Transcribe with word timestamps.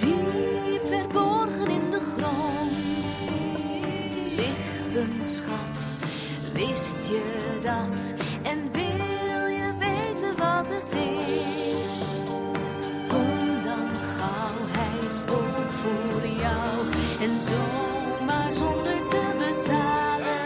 Diep 0.00 0.86
verborgen 0.86 1.70
in 1.70 1.90
de 1.90 2.00
grond 2.00 3.18
ligt 4.36 4.94
een 4.94 5.26
schat. 5.26 5.94
Wist 6.52 7.08
je 7.08 7.58
dat? 7.60 8.14
En 8.42 8.72
wil 8.72 9.46
je 9.46 9.72
weten 9.78 10.36
wat 10.36 10.70
het 10.70 10.92
is? 10.92 12.26
Kom 13.08 13.62
dan 13.62 13.88
gauw, 14.16 14.56
hij 14.66 15.06
is 15.06 15.22
ook 15.22 15.70
voor 15.70 16.26
jou. 16.26 16.86
En 17.20 17.38
zomaar 17.38 18.52
zonder 18.52 19.04
te 19.04 19.22
betalen 19.38 20.38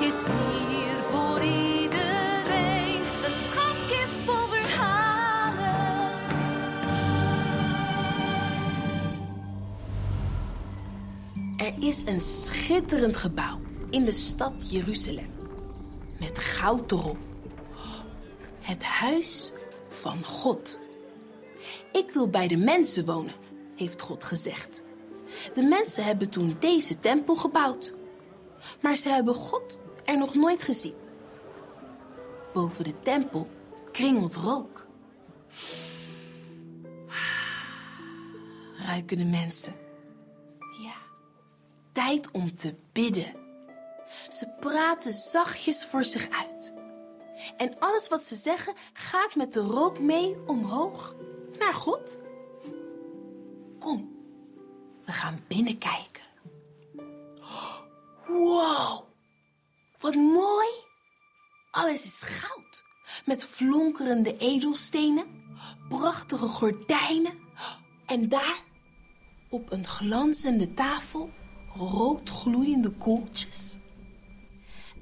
is 0.00 0.24
hier 0.24 0.71
Er 11.62 11.74
is 11.78 12.06
een 12.06 12.20
schitterend 12.20 13.16
gebouw 13.16 13.60
in 13.90 14.04
de 14.04 14.12
stad 14.12 14.70
Jeruzalem. 14.70 15.30
Met 16.20 16.38
goud 16.38 16.92
erop. 16.92 17.16
Het 18.60 18.84
huis 18.84 19.52
van 19.88 20.24
God. 20.24 20.78
Ik 21.92 22.10
wil 22.10 22.28
bij 22.28 22.48
de 22.48 22.56
mensen 22.56 23.04
wonen, 23.04 23.34
heeft 23.76 24.02
God 24.02 24.24
gezegd. 24.24 24.82
De 25.54 25.62
mensen 25.62 26.04
hebben 26.04 26.30
toen 26.30 26.56
deze 26.58 27.00
tempel 27.00 27.36
gebouwd. 27.36 27.94
Maar 28.80 28.96
ze 28.96 29.08
hebben 29.08 29.34
God 29.34 29.78
er 30.04 30.18
nog 30.18 30.34
nooit 30.34 30.62
gezien. 30.62 30.94
Boven 32.52 32.84
de 32.84 32.94
tempel 33.02 33.48
kringelt 33.92 34.36
rook. 34.36 34.86
Ruiken 38.86 39.18
de 39.18 39.24
mensen. 39.24 39.81
Tijd 41.92 42.30
om 42.30 42.56
te 42.56 42.74
bidden. 42.92 43.34
Ze 44.28 44.48
praten 44.60 45.12
zachtjes 45.12 45.84
voor 45.84 46.04
zich 46.04 46.28
uit. 46.30 46.72
En 47.56 47.78
alles 47.78 48.08
wat 48.08 48.22
ze 48.22 48.34
zeggen 48.34 48.74
gaat 48.92 49.34
met 49.34 49.52
de 49.52 49.60
rook 49.60 49.98
mee 49.98 50.34
omhoog 50.46 51.14
naar 51.58 51.74
God. 51.74 52.18
Kom, 53.78 54.16
we 55.04 55.12
gaan 55.12 55.44
binnenkijken. 55.48 56.22
Wow, 58.26 59.00
wat 60.00 60.14
mooi. 60.14 60.68
Alles 61.70 62.04
is 62.04 62.22
goud. 62.22 62.84
Met 63.24 63.46
flonkerende 63.46 64.36
edelstenen, 64.36 65.56
prachtige 65.88 66.46
gordijnen. 66.46 67.38
En 68.06 68.28
daar, 68.28 68.60
op 69.48 69.72
een 69.72 69.86
glanzende 69.86 70.74
tafel, 70.74 71.30
rood 71.76 72.30
gloeiende 72.30 72.90
koeltjes. 72.90 73.78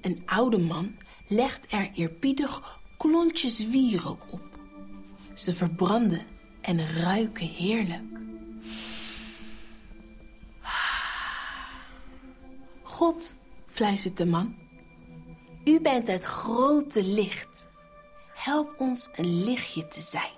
Een 0.01 0.23
oude 0.27 0.59
man 0.59 0.97
legt 1.27 1.73
er 1.73 1.91
eerbiedig 1.95 2.81
klontjes 2.97 3.67
wierook 3.67 4.27
op. 4.31 4.59
Ze 5.35 5.55
verbranden 5.55 6.27
en 6.61 6.93
ruiken 6.93 7.47
heerlijk. 7.47 8.19
God, 12.83 13.35
fluistert 13.67 14.17
de 14.17 14.27
man, 14.27 14.55
u 15.65 15.81
bent 15.81 16.07
het 16.07 16.25
grote 16.25 17.05
licht. 17.05 17.67
Help 18.35 18.75
ons 18.79 19.09
een 19.13 19.45
lichtje 19.45 19.89
te 19.89 20.01
zijn. 20.01 20.33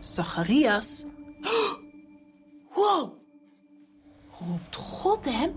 Zacharias, 0.00 1.04
wow, 2.74 3.12
roept 4.40 4.76
God 4.76 5.24
hem? 5.24 5.52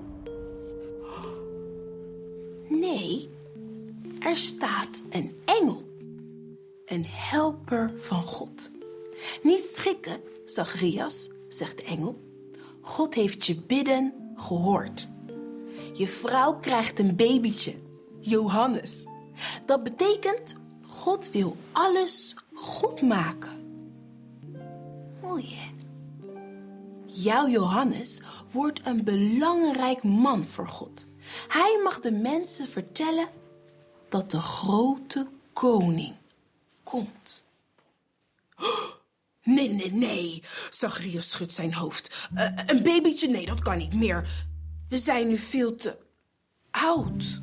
Nee, 2.67 3.29
er 4.19 4.37
staat 4.37 5.01
een 5.09 5.39
engel. 5.45 5.83
Een 6.85 7.05
helper 7.07 7.93
van 7.97 8.23
God. 8.23 8.71
Niet 9.43 9.63
schrikken, 9.63 10.21
Zacharias, 10.45 11.29
zegt 11.47 11.77
de 11.77 11.83
engel. 11.83 12.19
God 12.81 13.13
heeft 13.13 13.45
je 13.45 13.61
bidden 13.61 14.13
gehoord. 14.35 15.09
Je 15.93 16.07
vrouw 16.07 16.59
krijgt 16.59 16.99
een 16.99 17.15
babytje, 17.15 17.75
Johannes. 18.19 19.05
Dat 19.65 19.83
betekent, 19.83 20.55
God 20.87 21.31
wil 21.31 21.55
alles 21.71 22.35
goed 22.53 23.01
maken. 23.01 23.57
Hè? 25.21 25.69
Jouw 27.21 27.47
Johannes 27.47 28.21
wordt 28.51 28.85
een 28.85 29.03
belangrijk 29.03 30.03
man 30.03 30.45
voor 30.45 30.67
God. 30.67 31.07
Hij 31.47 31.79
mag 31.83 31.99
de 31.99 32.11
mensen 32.11 32.67
vertellen 32.67 33.27
dat 34.09 34.31
de 34.31 34.41
grote 34.41 35.27
koning 35.53 36.15
komt. 36.83 37.45
Nee, 39.43 39.69
nee, 39.69 39.91
nee. 39.91 40.43
Zacharias 40.69 41.29
schudt 41.29 41.53
zijn 41.53 41.73
hoofd. 41.73 42.27
Eh, 42.35 42.51
een 42.65 42.83
babytje, 42.83 43.29
nee, 43.29 43.45
dat 43.45 43.59
kan 43.59 43.77
niet 43.77 43.93
meer. 43.93 44.47
We 44.89 44.97
zijn 44.97 45.27
nu 45.27 45.37
veel 45.37 45.75
te 45.75 45.97
oud. 46.71 47.41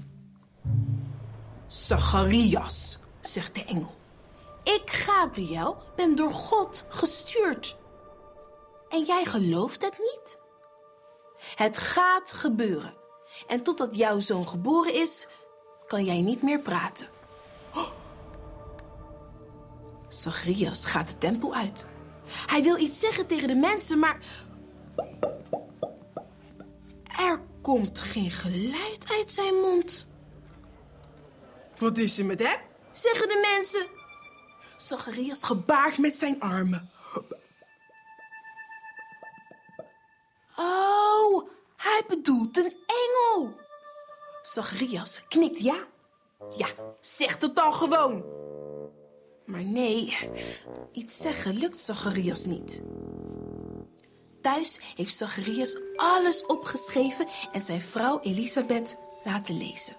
Zacharias, 1.66 2.98
zegt 3.20 3.54
de 3.54 3.64
engel. 3.64 3.94
Ik, 4.64 4.90
Gabriel, 4.90 5.76
ben 5.96 6.16
door 6.16 6.32
God 6.32 6.84
gestuurd. 6.88 7.76
En 8.88 9.04
jij 9.04 9.24
gelooft 9.24 9.82
het 9.82 9.98
niet? 9.98 10.38
Het 11.54 11.76
gaat 11.76 12.32
gebeuren. 12.32 12.94
En 13.46 13.62
totdat 13.62 13.96
jouw 13.96 14.20
zoon 14.20 14.48
geboren 14.48 14.94
is, 14.94 15.28
kan 15.86 16.04
jij 16.04 16.20
niet 16.20 16.42
meer 16.42 16.60
praten. 16.60 17.08
Zacharias 20.08 20.84
gaat 20.84 21.08
de 21.08 21.18
tempel 21.18 21.54
uit. 21.54 21.86
Hij 22.46 22.62
wil 22.62 22.78
iets 22.78 22.98
zeggen 22.98 23.26
tegen 23.26 23.48
de 23.48 23.54
mensen, 23.54 23.98
maar. 23.98 24.18
Er 27.18 27.40
komt 27.62 28.00
geen 28.00 28.30
geluid 28.30 29.06
uit 29.08 29.32
zijn 29.32 29.54
mond. 29.54 30.08
Wat 31.78 31.98
is 31.98 32.18
er 32.18 32.24
met 32.24 32.42
hem? 32.42 32.60
Zeggen 32.92 33.28
de 33.28 33.54
mensen. 33.54 33.86
Zacharias 34.76 35.44
gebaart 35.44 35.98
met 35.98 36.16
zijn 36.16 36.40
armen. 36.40 36.90
Hij 41.96 42.16
bedoelt 42.16 42.56
een 42.56 42.76
engel. 42.86 43.54
Zacharias 44.42 45.24
knikt 45.28 45.58
ja. 45.58 45.86
Ja, 46.56 46.66
zeg 47.00 47.40
het 47.40 47.56
dan 47.56 47.72
gewoon. 47.74 48.24
Maar 49.46 49.64
nee, 49.64 50.16
iets 50.92 51.16
zeggen 51.16 51.54
lukt 51.54 51.80
Zacharias 51.80 52.44
niet. 52.44 52.82
Thuis 54.42 54.80
heeft 54.94 55.16
Zacharias 55.16 55.76
alles 55.96 56.46
opgeschreven 56.46 57.26
en 57.52 57.62
zijn 57.62 57.82
vrouw 57.82 58.20
Elisabeth 58.20 58.96
laten 59.24 59.58
lezen. 59.58 59.96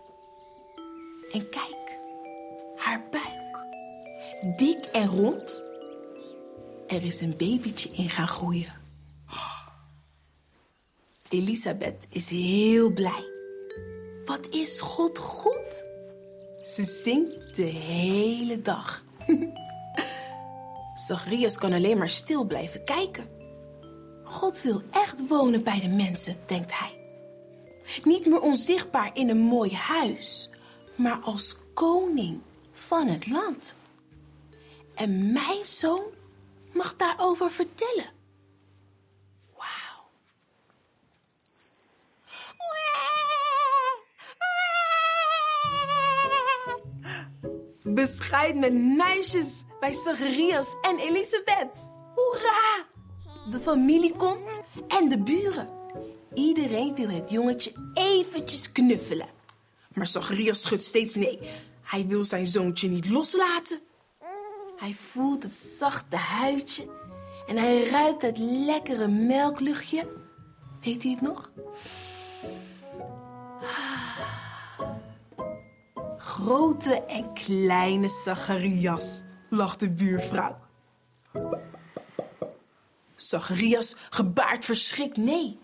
En 1.31 1.49
kijk, 1.49 1.97
haar 2.75 3.07
buik. 3.11 3.65
Dik 4.57 4.85
en 4.85 5.07
rond. 5.09 5.65
Er 6.87 7.03
is 7.03 7.21
een 7.21 7.37
babytje 7.37 7.89
in 7.89 8.09
gaan 8.09 8.27
groeien. 8.27 8.86
Elisabeth 11.29 12.07
is 12.09 12.29
heel 12.29 12.89
blij. 12.89 13.25
Wat 14.25 14.47
is 14.49 14.79
God 14.79 15.17
goed? 15.17 15.85
Ze 16.63 16.83
zingt 16.83 17.55
de 17.55 17.63
hele 17.63 18.61
dag. 18.61 19.03
Zacharias 21.07 21.57
kan 21.57 21.73
alleen 21.73 21.97
maar 21.97 22.09
stil 22.09 22.43
blijven 22.45 22.83
kijken. 22.83 23.25
God 24.23 24.61
wil 24.61 24.81
echt 24.91 25.27
wonen 25.27 25.63
bij 25.63 25.79
de 25.79 25.87
mensen, 25.87 26.35
denkt 26.45 26.79
hij. 26.79 26.95
Niet 28.03 28.25
meer 28.25 28.39
onzichtbaar 28.39 29.11
in 29.13 29.29
een 29.29 29.37
mooi 29.37 29.73
huis, 29.73 30.49
maar 30.95 31.19
als 31.19 31.57
koning 31.73 32.39
van 32.71 33.07
het 33.07 33.29
land. 33.29 33.75
En 34.95 35.31
mijn 35.31 35.65
zoon 35.65 36.03
mag 36.73 36.95
daarover 36.95 37.51
vertellen. 37.51 38.16
Bescheid 48.07 48.55
met 48.55 48.73
meisjes 48.73 49.65
bij 49.79 49.93
Zacharias 49.93 50.75
en 50.81 50.97
Elisabeth. 50.97 51.89
Hoera! 52.15 52.85
De 53.51 53.59
familie 53.59 54.13
komt 54.13 54.61
en 54.87 55.09
de 55.09 55.17
buren. 55.17 55.69
Iedereen 56.33 56.95
wil 56.95 57.09
het 57.09 57.31
jongetje 57.31 57.71
eventjes 57.93 58.71
knuffelen. 58.71 59.27
Maar 59.93 60.07
Zacharias 60.07 60.61
schudt 60.61 60.83
steeds 60.83 61.15
nee. 61.15 61.39
Hij 61.81 62.05
wil 62.05 62.23
zijn 62.23 62.47
zoontje 62.47 62.89
niet 62.89 63.09
loslaten. 63.09 63.79
Hij 64.77 64.93
voelt 64.93 65.43
het 65.43 65.55
zachte 65.55 66.15
huidje 66.15 66.85
En 67.47 67.57
hij 67.57 67.89
ruikt 67.89 68.21
het 68.21 68.37
lekkere 68.37 69.07
melkluchtje. 69.07 70.07
Weet 70.81 71.03
u 71.03 71.09
het 71.09 71.21
nog? 71.21 71.51
Grote 76.43 77.03
en 77.03 77.33
kleine 77.33 78.09
Zacharias, 78.09 79.21
lacht 79.49 79.79
de 79.79 79.89
buurvrouw. 79.89 80.57
Zacharias 83.15 83.95
gebaart 84.09 84.65
verschrikt 84.65 85.17
nee. 85.17 85.59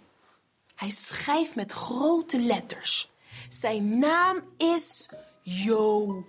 Hij 0.75 0.89
schrijft 0.89 1.55
met 1.55 1.71
grote 1.71 2.39
letters. 2.39 3.11
Zijn 3.49 3.99
naam 3.99 4.41
is 4.57 5.09
Johannes. 5.41 6.21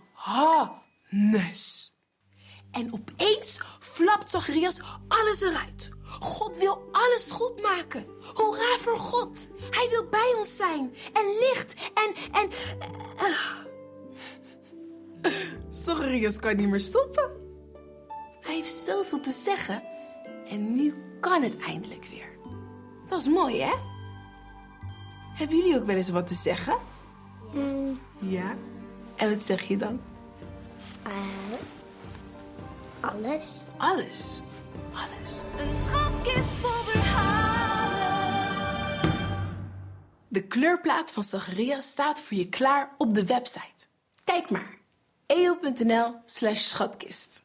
En 2.70 2.92
opeens 2.92 3.60
flapt 3.80 4.30
Zacharias 4.30 4.80
alles 5.08 5.42
eruit. 5.42 5.90
God 6.20 6.56
wil 6.56 6.88
alles 6.92 7.30
goed 7.30 7.62
maken. 7.62 8.06
Hoera 8.34 8.76
voor 8.78 8.98
God. 8.98 9.48
Hij 9.70 9.88
wil 9.90 10.08
bij 10.08 10.34
ons 10.36 10.56
zijn. 10.56 10.94
En 11.12 11.38
licht. 11.38 11.74
En... 11.94 12.14
en 12.32 12.50
uh. 13.16 13.72
Zacharias 15.70 16.38
kan 16.38 16.56
niet 16.56 16.68
meer 16.68 16.80
stoppen. 16.80 17.30
Hij 18.40 18.54
heeft 18.54 18.72
zoveel 18.72 19.20
te 19.20 19.30
zeggen. 19.32 19.82
En 20.48 20.72
nu 20.72 20.94
kan 21.20 21.42
het 21.42 21.58
eindelijk 21.58 22.08
weer. 22.10 22.28
Dat 23.08 23.20
is 23.20 23.28
mooi, 23.28 23.60
hè? 23.62 23.74
Hebben 25.34 25.56
jullie 25.56 25.76
ook 25.76 25.84
wel 25.86 25.96
eens 25.96 26.10
wat 26.10 26.26
te 26.26 26.34
zeggen? 26.34 26.76
Mm, 27.54 27.98
Ja. 28.18 28.54
En 29.16 29.30
wat 29.30 29.42
zeg 29.42 29.62
je 29.62 29.76
dan? 29.76 30.00
eh, 31.02 31.12
alles. 33.00 33.60
Alles. 33.76 34.40
Alles. 34.92 35.40
Een 35.58 35.76
schatkist 35.76 36.54
vol 36.54 36.70
verhalen. 36.70 37.84
De 40.28 40.42
kleurplaat 40.42 41.12
van 41.12 41.22
Zacharias 41.22 41.88
staat 41.88 42.20
voor 42.20 42.36
je 42.36 42.48
klaar 42.48 42.94
op 42.98 43.14
de 43.14 43.24
website. 43.24 43.86
Kijk 44.24 44.50
maar. 44.50 44.78
eo.nl 45.28 46.20
slash 46.26 46.62
schatkist. 46.72 47.43